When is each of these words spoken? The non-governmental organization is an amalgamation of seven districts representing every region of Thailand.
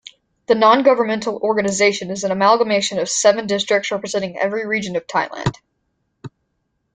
The 0.47 0.55
non-governmental 0.55 1.37
organization 1.37 2.09
is 2.09 2.23
an 2.23 2.31
amalgamation 2.31 2.97
of 2.97 3.07
seven 3.07 3.45
districts 3.45 3.91
representing 3.91 4.35
every 4.35 4.65
region 4.65 4.95
of 4.95 5.05
Thailand. 5.05 5.53